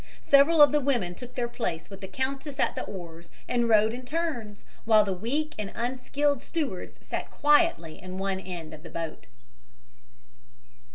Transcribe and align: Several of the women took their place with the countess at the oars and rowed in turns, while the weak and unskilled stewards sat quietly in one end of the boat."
Several 0.23 0.63
of 0.63 0.71
the 0.71 0.79
women 0.79 1.13
took 1.13 1.35
their 1.35 1.47
place 1.47 1.91
with 1.91 2.01
the 2.01 2.07
countess 2.07 2.59
at 2.59 2.73
the 2.73 2.81
oars 2.85 3.29
and 3.47 3.69
rowed 3.69 3.93
in 3.93 4.03
turns, 4.03 4.65
while 4.83 5.05
the 5.05 5.13
weak 5.13 5.53
and 5.59 5.71
unskilled 5.75 6.41
stewards 6.41 6.97
sat 7.05 7.29
quietly 7.29 8.01
in 8.01 8.17
one 8.17 8.39
end 8.39 8.73
of 8.73 8.81
the 8.81 8.89
boat." 8.89 9.27